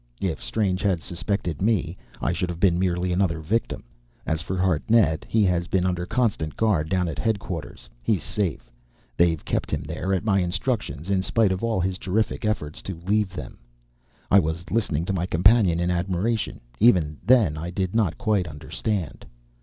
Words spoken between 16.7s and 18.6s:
Even then I did not quite